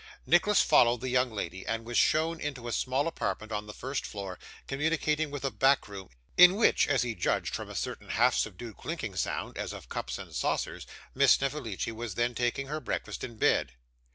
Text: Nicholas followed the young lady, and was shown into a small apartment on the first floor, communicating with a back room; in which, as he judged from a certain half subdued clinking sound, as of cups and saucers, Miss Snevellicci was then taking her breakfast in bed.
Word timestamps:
Nicholas 0.25 0.63
followed 0.63 0.99
the 0.99 1.09
young 1.11 1.29
lady, 1.29 1.63
and 1.63 1.85
was 1.85 1.95
shown 1.95 2.39
into 2.41 2.67
a 2.67 2.71
small 2.71 3.07
apartment 3.07 3.51
on 3.51 3.67
the 3.67 3.71
first 3.71 4.03
floor, 4.03 4.39
communicating 4.67 5.29
with 5.29 5.45
a 5.45 5.51
back 5.51 5.87
room; 5.87 6.09
in 6.37 6.55
which, 6.55 6.87
as 6.87 7.03
he 7.03 7.13
judged 7.13 7.53
from 7.53 7.69
a 7.69 7.75
certain 7.75 8.09
half 8.09 8.33
subdued 8.35 8.77
clinking 8.77 9.15
sound, 9.15 9.55
as 9.59 9.73
of 9.73 9.89
cups 9.89 10.17
and 10.17 10.33
saucers, 10.33 10.87
Miss 11.13 11.33
Snevellicci 11.33 11.91
was 11.91 12.15
then 12.15 12.33
taking 12.33 12.65
her 12.65 12.79
breakfast 12.79 13.23
in 13.23 13.35
bed. 13.35 13.73